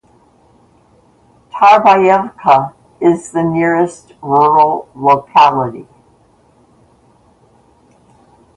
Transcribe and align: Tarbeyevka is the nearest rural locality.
Tarbeyevka 1.53 2.73
is 2.99 3.31
the 3.33 3.43
nearest 3.43 4.13
rural 4.23 4.89
locality. 4.95 5.87